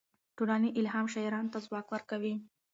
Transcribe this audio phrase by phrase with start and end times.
[0.37, 2.33] ټولنې الهام شاعرانو ته ځواک ورکوي.